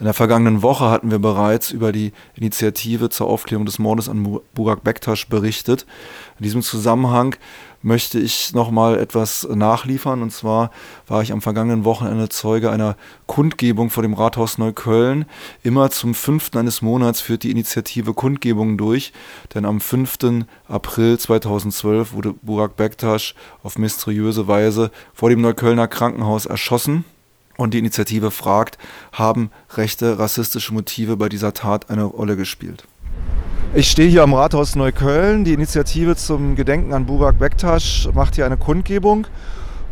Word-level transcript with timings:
In 0.00 0.06
der 0.06 0.12
vergangenen 0.12 0.62
Woche 0.62 0.90
hatten 0.90 1.12
wir 1.12 1.20
bereits 1.20 1.70
über 1.70 1.92
die 1.92 2.12
Initiative 2.34 3.10
zur 3.10 3.28
Aufklärung 3.28 3.64
des 3.64 3.78
Mordes 3.78 4.08
an 4.08 4.40
Burak 4.52 4.82
Bektasch 4.82 5.28
berichtet. 5.28 5.86
In 6.40 6.42
diesem 6.42 6.62
Zusammenhang 6.62 7.36
möchte 7.80 8.18
ich 8.18 8.52
nochmal 8.54 8.98
etwas 8.98 9.46
nachliefern. 9.48 10.20
Und 10.22 10.32
zwar 10.32 10.72
war 11.06 11.22
ich 11.22 11.30
am 11.30 11.40
vergangenen 11.40 11.84
Wochenende 11.84 12.28
Zeuge 12.28 12.72
einer 12.72 12.96
Kundgebung 13.26 13.88
vor 13.88 14.02
dem 14.02 14.14
Rathaus 14.14 14.58
Neukölln. 14.58 15.26
Immer 15.62 15.90
zum 15.90 16.12
5. 16.12 16.56
eines 16.56 16.82
Monats 16.82 17.20
führt 17.20 17.44
die 17.44 17.52
Initiative 17.52 18.14
Kundgebungen 18.14 18.76
durch, 18.76 19.12
denn 19.54 19.64
am 19.64 19.80
5. 19.80 20.44
April 20.66 21.20
2012 21.20 22.14
wurde 22.14 22.34
Burak 22.42 22.76
Bektasch 22.76 23.36
auf 23.62 23.78
mysteriöse 23.78 24.48
Weise 24.48 24.90
vor 25.12 25.30
dem 25.30 25.40
Neuköllner 25.40 25.86
Krankenhaus 25.86 26.46
erschossen. 26.46 27.04
Und 27.56 27.74
die 27.74 27.78
Initiative 27.78 28.30
fragt, 28.30 28.78
haben 29.12 29.50
rechte 29.76 30.18
rassistische 30.18 30.74
Motive 30.74 31.16
bei 31.16 31.28
dieser 31.28 31.54
Tat 31.54 31.90
eine 31.90 32.04
Rolle 32.04 32.36
gespielt? 32.36 32.84
Ich 33.74 33.90
stehe 33.90 34.08
hier 34.08 34.22
am 34.22 34.34
Rathaus 34.34 34.76
Neukölln. 34.76 35.44
Die 35.44 35.52
Initiative 35.52 36.16
zum 36.16 36.54
Gedenken 36.54 36.92
an 36.92 37.06
Burak 37.06 37.38
Bektasch 37.38 38.08
macht 38.14 38.36
hier 38.36 38.46
eine 38.46 38.56
Kundgebung. 38.56 39.26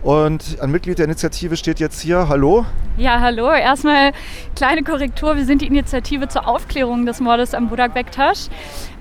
Und 0.02 0.58
ein 0.60 0.72
Mitglied 0.72 0.98
der 0.98 1.04
Initiative 1.04 1.56
steht 1.56 1.78
jetzt 1.78 2.00
hier. 2.00 2.28
Hallo? 2.28 2.66
Ja, 2.96 3.20
hallo. 3.20 3.50
Erstmal 3.50 4.12
kleine 4.56 4.82
Korrektur. 4.82 5.36
Wir 5.36 5.44
sind 5.44 5.62
die 5.62 5.66
Initiative 5.66 6.26
zur 6.26 6.48
Aufklärung 6.48 7.06
des 7.06 7.20
Mordes 7.20 7.54
an 7.54 7.68
Burak 7.68 7.94
Bektasch. 7.94 8.48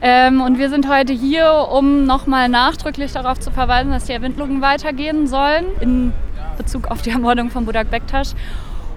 Ähm, 0.02 0.42
und 0.42 0.60
wir 0.60 0.70
sind 0.70 0.88
heute 0.88 1.12
hier, 1.12 1.68
um 1.72 2.06
nochmal 2.06 2.50
nachdrücklich 2.50 3.12
darauf 3.12 3.40
zu 3.40 3.50
verweisen, 3.52 3.92
dass 3.92 4.06
die 4.06 4.14
Ermittlungen 4.14 4.62
weitergehen 4.62 5.26
sollen 5.26 5.66
in 5.80 6.14
Bezug 6.62 6.92
auf 6.92 7.02
die 7.02 7.10
Ermordung 7.10 7.50
von 7.50 7.66
Budak 7.66 7.90
Bektasch 7.90 8.30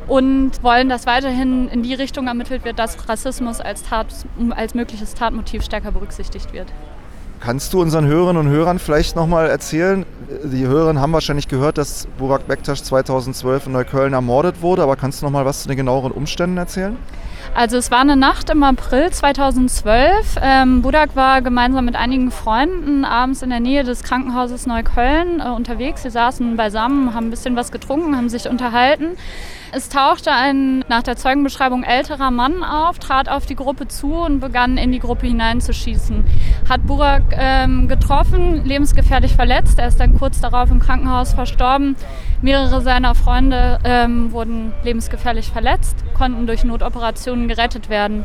und 0.07 0.63
wollen, 0.63 0.91
dass 0.91 1.07
weiterhin 1.07 1.69
in 1.69 1.83
die 1.83 1.95
Richtung 1.95 2.27
ermittelt 2.27 2.65
wird, 2.65 2.79
dass 2.79 3.09
Rassismus 3.09 3.61
als, 3.61 3.83
Tat, 3.83 4.07
als 4.51 4.75
mögliches 4.75 5.15
Tatmotiv 5.15 5.63
stärker 5.63 5.91
berücksichtigt 5.93 6.53
wird. 6.53 6.71
Kannst 7.41 7.73
du 7.73 7.81
unseren 7.81 8.07
Hörerinnen 8.07 8.47
und 8.47 8.53
Hörern 8.53 8.79
vielleicht 8.79 9.17
nochmal 9.17 9.49
erzählen? 9.49 10.05
Die 10.45 10.67
Hörerinnen 10.67 11.01
haben 11.01 11.13
wahrscheinlich 11.13 11.49
gehört, 11.49 11.79
dass 11.79 12.07
Burak 12.19 12.47
Bektasch 12.47 12.83
2012 12.83 13.67
in 13.67 13.73
Neukölln 13.73 14.13
ermordet 14.13 14.61
wurde, 14.61 14.83
aber 14.83 14.97
kannst 14.97 15.21
du 15.21 15.27
nochmal 15.27 15.45
was 15.45 15.63
zu 15.63 15.69
den 15.69 15.77
genaueren 15.77 16.13
Umständen 16.13 16.57
erzählen? 16.57 16.97
Also 17.53 17.77
es 17.77 17.91
war 17.91 18.01
eine 18.01 18.17
Nacht 18.17 18.51
im 18.51 18.63
April 18.63 19.11
2012. 19.11 20.37
Ähm, 20.43 20.83
Budak 20.83 21.15
war 21.15 21.43
gemeinsam 21.43 21.85
mit 21.85 21.97
einigen 21.97 22.31
Freunden 22.31 23.05
abends 23.05 23.43
in 23.43 23.51
der 23.51 23.61
Nähe 23.61 23.85
des 23.85 24.03
Krankenhauses 24.03 24.67
Neukölln 24.67 25.41
äh, 25.41 25.49
unterwegs. 25.51 26.03
Sie 26.03 26.11
saßen 26.11 26.57
beisammen, 26.57 27.15
haben 27.15 27.27
ein 27.27 27.31
bisschen 27.31 27.57
was 27.57 27.71
getrunken, 27.71 28.17
haben 28.17 28.29
sich 28.29 28.49
unterhalten. 28.49 29.17
Es 29.77 29.89
tauchte 29.89 30.31
ein 30.31 30.85
nach 30.89 31.03
der 31.03 31.17
Zeugenbeschreibung 31.17 31.83
älterer 31.83 32.31
Mann 32.31 32.63
auf, 32.63 33.01
trat 33.01 33.29
auf 33.29 33.45
die 33.45 33.57
Gruppe 33.57 33.89
zu 33.89 34.15
und 34.15 34.39
begann 34.39 34.77
in 34.77 34.93
die 34.93 35.01
Gruppe 35.01 35.27
hineinzuschießen. 35.27 36.25
Hat 36.69 36.87
Burak 36.87 37.25
ähm, 37.33 37.89
getroffen, 37.89 38.65
lebensgefährlich 38.65 39.35
verletzt. 39.35 39.81
Er 39.81 39.89
ist 39.89 39.99
dann 39.99 40.17
kurz 40.17 40.41
darauf 40.41 40.71
im 40.71 40.79
Krankenhaus 40.79 41.33
verstorben. 41.33 41.97
Mehrere 42.41 42.83
seiner 42.83 43.17
Freunde 43.17 43.81
ähm, 43.83 44.31
wurden 44.31 44.73
lebensgefährlich 44.85 45.49
verletzt, 45.49 45.97
konnten 46.15 46.47
durch 46.47 46.63
Notoperationen 47.35 47.49
gerettet 47.49 47.89
werden. 47.89 48.25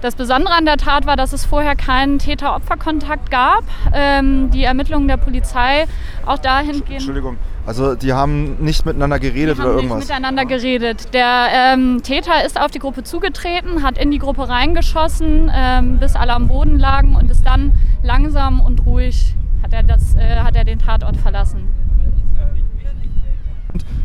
Das 0.00 0.14
Besondere 0.14 0.54
an 0.54 0.64
der 0.64 0.76
Tat 0.76 1.06
war, 1.06 1.16
dass 1.16 1.32
es 1.32 1.44
vorher 1.44 1.74
keinen 1.74 2.20
Täter-Opfer-Kontakt 2.20 3.32
gab. 3.32 3.64
Ähm, 3.92 4.48
die 4.52 4.62
Ermittlungen 4.62 5.08
der 5.08 5.16
Polizei 5.16 5.86
auch 6.24 6.38
dahingehend. 6.38 6.88
Entschuldigung, 6.88 7.36
also 7.66 7.96
die 7.96 8.12
haben 8.12 8.62
nicht 8.62 8.86
miteinander 8.86 9.18
geredet 9.18 9.56
die 9.56 9.60
oder 9.60 9.70
haben 9.70 9.76
irgendwas? 9.78 9.98
Nicht 9.98 10.08
miteinander 10.08 10.44
geredet. 10.44 11.12
Der 11.14 11.48
ähm, 11.52 12.00
Täter 12.04 12.44
ist 12.46 12.60
auf 12.60 12.70
die 12.70 12.78
Gruppe 12.78 13.02
zugetreten, 13.02 13.82
hat 13.82 13.98
in 13.98 14.12
die 14.12 14.20
Gruppe 14.20 14.48
reingeschossen, 14.48 15.50
ähm, 15.52 15.98
bis 15.98 16.14
alle 16.14 16.32
am 16.32 16.46
Boden 16.46 16.78
lagen 16.78 17.16
und 17.16 17.28
ist 17.28 17.44
dann 17.44 17.72
langsam 18.04 18.60
und 18.60 18.86
ruhig 18.86 19.34
hat 19.64 19.72
er, 19.72 19.82
das, 19.82 20.14
äh, 20.14 20.36
hat 20.36 20.54
er 20.54 20.62
den 20.62 20.78
Tatort 20.78 21.16
verlassen. 21.16 21.64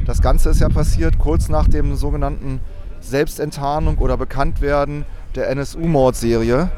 Das 0.08 0.22
Ganze 0.22 0.50
ist 0.50 0.60
ja 0.60 0.70
passiert 0.70 1.20
kurz 1.20 1.50
nach 1.50 1.68
dem 1.68 1.96
sogenannten 1.96 2.60
Selbstenttarnung 3.04 3.98
oder 3.98 4.18
Bekanntwerden 4.18 5.06
der 5.36 5.50
NSU-Mordserie. 5.50 6.70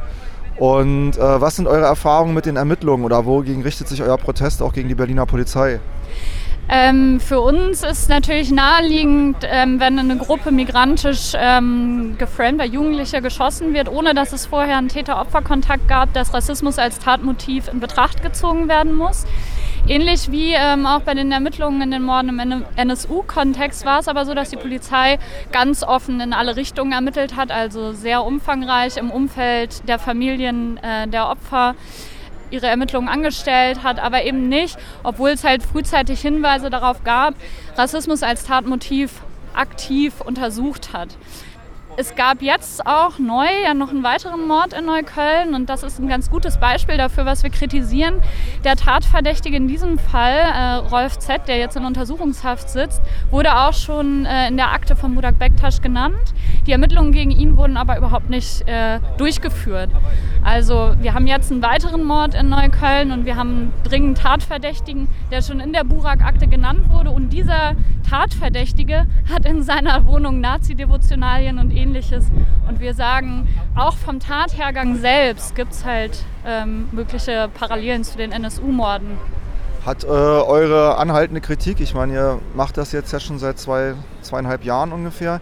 Und 0.58 1.18
äh, 1.18 1.42
was 1.42 1.58
sind 1.58 1.68
eure 1.68 1.86
Erfahrungen 1.86 2.34
mit 2.34 2.46
den 2.46 2.56
Ermittlungen 2.56 3.04
oder 3.04 3.26
wogegen 3.26 3.64
richtet 3.64 3.88
sich 3.88 4.02
euer 4.02 4.18
Protest 4.18 4.62
auch 4.62 4.74
gegen 4.74 4.88
die 4.88 4.96
Berliner 4.96 5.26
Polizei? 5.26 5.80
Ähm, 6.68 7.20
für 7.20 7.42
uns 7.42 7.84
ist 7.84 8.10
natürlich 8.10 8.52
naheliegend, 8.52 9.38
ähm, 9.44 9.80
wenn 9.80 10.00
eine 10.00 10.18
Gruppe 10.18 10.52
migrantisch 10.52 11.34
ähm, 11.38 12.16
geframter 12.18 12.66
Jugendlicher 12.66 13.22
geschossen 13.22 13.74
wird, 13.74 13.88
ohne 13.88 14.16
dass 14.16 14.34
es 14.34 14.48
vorher 14.48 14.78
einen 14.78 14.88
Täter-Opfer-Kontakt 14.88 15.88
gab, 15.88 16.14
dass 16.14 16.34
Rassismus 16.34 16.80
als 16.80 16.98
Tatmotiv 16.98 17.68
in 17.68 17.80
Betracht 17.80 18.24
gezogen 18.24 18.68
werden 18.68 18.96
muss. 18.96 19.26
Ähnlich 19.88 20.32
wie 20.32 20.54
ähm, 20.54 20.88
auch 20.88 21.02
bei 21.02 21.14
den 21.14 21.32
Ermittlungen 21.32 21.80
in 21.80 21.92
den 21.92 22.02
Morden 22.02 22.40
im 22.40 22.66
NSU-Kontext 22.76 23.86
war 23.86 24.00
es 24.00 24.08
aber 24.08 24.26
so, 24.26 24.34
dass 24.34 24.50
die 24.50 24.56
Polizei 24.56 25.20
ganz 25.52 25.84
offen 25.84 26.20
in 26.22 26.34
alle 26.34 26.56
Richtungen 26.56 26.92
ermittelt 26.92 27.36
hat, 27.36 27.52
also 27.52 27.94
sehr 27.94 28.24
umfangreich 28.24 28.98
im 28.98 29.12
Umfeld 29.12 29.88
der 29.88 30.00
Familien 30.00 30.78
äh, 30.78 31.08
der 31.08 31.30
Opfer 31.30 31.76
ihre 32.50 32.66
Ermittlungen 32.66 33.10
angestellt 33.10 33.84
hat, 33.84 34.00
aber 34.00 34.24
eben 34.24 34.50
nicht, 34.50 34.76
obwohl 35.04 35.30
es 35.30 35.44
halt 35.44 35.62
frühzeitig 35.62 36.20
Hinweise 36.20 36.72
darauf 36.72 37.04
gab, 37.04 37.36
Rassismus 37.78 38.24
als 38.24 38.46
Tatmotiv 38.46 39.22
aktiv 39.54 40.20
untersucht 40.20 40.94
hat. 40.94 41.10
Es 41.98 42.14
gab 42.14 42.42
jetzt 42.42 42.86
auch 42.86 43.20
neu 43.20 43.46
ja 43.64 43.74
noch 43.74 43.90
einen 43.90 44.04
weiteren 44.04 44.48
Mord 44.48 44.74
in 44.74 44.86
Neukölln 44.86 45.56
und 45.56 45.70
das 45.70 45.82
ist 45.82 45.98
ein 45.98 46.10
ganz 46.10 46.30
gutes 46.30 46.58
Beispiel 46.58 46.98
dafür, 46.98 47.26
was 47.26 47.44
wir 47.44 47.50
kritisieren. 47.50 48.16
Der 48.66 48.76
Tatverdächtige 48.76 49.56
in 49.56 49.70
diesem 49.70 49.98
Fall, 49.98 50.34
äh, 50.34 50.74
Rolf 50.90 51.18
Z., 51.20 51.48
der 51.48 51.58
jetzt 51.58 51.78
in 51.78 51.86
Untersuchungshaft 51.86 52.70
sitzt, 52.70 53.02
wurde 53.32 53.56
auch 53.56 53.72
schon 53.72 54.26
äh, 54.26 54.50
in 54.50 54.58
der 54.58 54.74
Akte 54.74 54.98
von 54.98 55.16
Budak 55.16 55.40
Bektasch 55.40 55.80
genannt. 55.80 56.34
Die 56.68 56.74
Ermittlungen 56.74 57.14
gegen 57.14 57.32
ihn 57.32 57.56
wurden 57.56 57.78
aber 57.78 57.98
überhaupt 57.98 58.30
nicht 58.30 58.68
äh, 58.68 59.00
durchgeführt. 59.18 59.90
Also 60.44 60.96
wir 61.00 61.14
haben 61.14 61.28
jetzt 61.28 61.50
einen 61.50 61.62
weiteren 61.62 62.04
Mord 62.04 62.34
in 62.34 62.50
Neukölln 62.50 63.12
und 63.12 63.26
wir 63.26 63.38
haben 63.38 63.50
einen 63.50 63.74
dringend 63.86 64.18
Tatverdächtigen, 64.18 65.08
der 65.32 65.42
schon 65.42 65.62
in 65.62 65.72
der 65.72 65.86
Burak-Akte 65.86 66.48
genannt 66.48 66.90
wurde 66.90 67.12
und 67.12 67.30
dieser 67.30 67.76
Tatverdächtige 68.10 69.06
hat 69.32 69.46
in 69.46 69.64
seiner 69.64 70.06
Wohnung 70.06 70.40
Nazi-Devotionalien 70.40 71.60
und 71.60 71.72
ähnliches. 71.72 72.26
Und 72.68 72.80
wir 72.80 72.94
sagen, 72.94 73.48
auch 73.76 73.96
vom 73.96 74.20
Tathergang 74.20 74.98
selbst 74.98 75.56
gibt 75.56 75.74
es 75.74 75.86
halt 75.86 76.24
ähm, 76.46 76.88
mögliche 76.92 77.50
Parallelen 77.54 78.04
zu 78.04 78.18
den 78.18 78.32
NSU-Morden. 78.32 79.18
Hat 79.86 80.04
äh, 80.04 80.08
eure 80.08 80.98
anhaltende 80.98 81.42
Kritik, 81.42 81.80
ich 81.80 81.94
meine, 81.94 82.14
ihr 82.14 82.40
macht 82.56 82.78
das 82.78 82.92
jetzt 82.92 83.12
ja 83.12 83.20
schon 83.20 83.38
seit 83.38 83.60
zwei, 83.60 83.94
zweieinhalb 84.22 84.64
Jahren 84.64 84.92
ungefähr, 84.92 85.42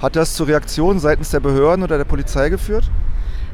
hat 0.00 0.16
das 0.16 0.34
zu 0.34 0.44
Reaktionen 0.44 0.98
seitens 0.98 1.30
der 1.30 1.40
Behörden 1.40 1.84
oder 1.84 1.98
der 1.98 2.04
Polizei 2.04 2.48
geführt? 2.48 2.90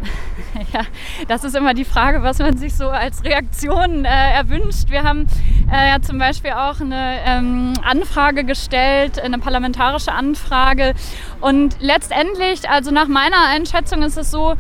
Ja, 0.73 0.83
das 1.29 1.45
ist 1.45 1.55
immer 1.57 1.75
die 1.75 1.85
Frage, 1.85 2.23
was 2.23 2.39
man 2.39 2.57
sich 2.57 2.75
so 2.75 2.89
als 2.89 3.25
Reaktion 3.25 4.05
äh, 4.05 4.09
erwünscht. 4.09 4.91
Wir 4.91 5.03
haben 5.03 5.27
äh, 5.73 5.89
ja 5.89 6.01
zum 6.01 6.19
Beispiel 6.19 6.53
auch 6.53 6.81
eine 6.81 7.19
ähm, 7.25 7.75
Anfrage 7.83 8.45
gestellt, 8.45 9.19
eine 9.21 9.39
parlamentarische 9.39 10.13
Anfrage. 10.13 10.95
Und 11.41 11.77
letztendlich, 11.81 12.69
also 12.69 12.91
nach 12.91 13.09
meiner 13.09 13.47
Einschätzung 13.49 14.03
ist 14.03 14.17
es 14.17 14.31
so, 14.31 14.55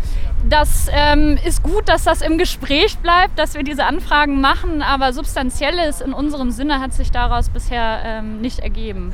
das 0.48 0.88
ähm, 0.92 1.38
ist 1.44 1.62
gut, 1.62 1.88
dass 1.88 2.04
das 2.04 2.22
im 2.22 2.38
Gespräch 2.38 2.98
bleibt, 2.98 3.38
dass 3.38 3.54
wir 3.54 3.64
diese 3.64 3.84
Anfragen 3.84 4.40
machen, 4.40 4.82
aber 4.82 5.12
substanzielles 5.12 6.00
in 6.00 6.12
unserem 6.12 6.52
Sinne 6.52 6.80
hat 6.80 6.92
sich 6.92 7.10
daraus 7.10 7.50
bisher 7.50 8.00
ähm, 8.04 8.40
nicht 8.40 8.60
ergeben. 8.60 9.12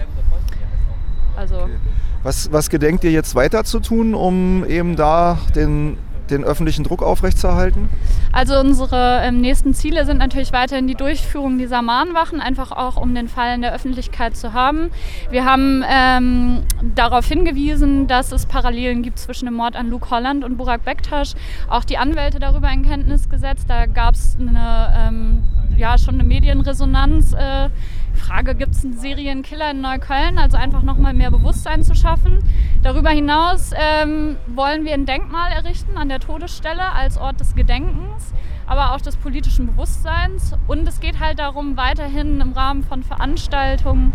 Also. 1.37 1.57
Okay. 1.57 1.79
Was, 2.23 2.51
was 2.51 2.71
gedenkt 2.71 3.05
ihr 3.05 3.11
jetzt 3.11 3.35
weiter 3.35 3.65
zu 3.65 3.81
tun, 3.81 4.15
um 4.15 4.65
eben 4.65 4.97
da 4.97 5.39
den 5.55 5.99
den 6.31 6.45
öffentlichen 6.45 6.85
Druck 6.85 7.03
aufrechtzuerhalten? 7.03 7.89
Also 8.33 8.59
unsere 8.59 9.21
ähm, 9.23 9.41
nächsten 9.41 9.75
Ziele 9.75 10.05
sind 10.05 10.19
natürlich 10.19 10.53
weiterhin 10.53 10.87
die 10.87 10.95
Durchführung 10.95 11.59
dieser 11.59 11.83
Mahnwachen, 11.83 12.41
einfach 12.41 12.73
auch 12.73 12.97
um 12.97 13.15
den 13.15 13.29
Fall 13.29 13.55
in 13.55 13.63
der 13.63 13.73
Öffentlichkeit 13.73 14.37
zu 14.37 14.53
haben. 14.53 14.91
Wir 15.31 15.45
haben 15.45 15.85
ähm, 15.89 16.63
darauf 16.95 17.27
hingewiesen, 17.27 18.07
dass 18.07 18.33
es 18.33 18.47
Parallelen 18.47 19.03
gibt 19.03 19.19
zwischen 19.19 19.47
dem 19.47 19.55
Mord 19.55 19.77
an 19.77 19.91
Luke 19.91 20.11
Holland 20.11 20.45
und 20.45 20.57
Burak 20.57 20.85
Bektasch. 20.85 21.35
Auch 21.69 21.85
die 21.85 21.99
Anwälte 21.99 22.39
darüber 22.39 22.71
in 22.71 22.83
Kenntnis 22.83 23.29
gesetzt. 23.29 23.67
Da 23.69 23.87
gab 23.87 24.15
es 24.15 24.37
ähm, 24.41 25.43
ja, 25.77 25.99
schon 25.99 26.15
eine 26.15 26.25
Medienresonanz. 26.25 27.33
Äh, 27.33 27.71
Frage, 28.15 28.55
gibt 28.55 28.75
es 28.75 28.85
einen 28.85 28.97
Serienkiller 28.97 29.73
in 29.73 29.81
Neukölln? 29.81 30.39
Also 30.39 30.57
einfach 30.57 30.83
nochmal 30.83 31.15
mehr 31.15 31.31
Bewusstsein 31.31 31.83
zu 31.83 31.95
schaffen. 31.95 32.39
Darüber 32.83 33.11
hinaus 33.11 33.73
ähm, 33.77 34.37
wollen 34.47 34.85
wir 34.85 34.95
ein 34.95 35.07
Denkmal 35.07 35.53
errichten 35.53 35.97
an 35.97 36.09
der 36.09 36.21
Todesstelle 36.21 36.93
als 36.93 37.19
Ort 37.19 37.41
des 37.41 37.55
Gedenkens, 37.55 38.33
aber 38.67 38.95
auch 38.95 39.01
des 39.01 39.17
politischen 39.17 39.67
Bewusstseins. 39.67 40.55
Und 40.67 40.89
es 40.89 41.01
geht 41.01 41.21
halt 41.21 41.39
darum, 41.39 41.77
weiterhin 41.77 42.41
im 42.41 42.53
Rahmen 42.53 42.85
von 42.85 43.03
Veranstaltungen 43.03 44.13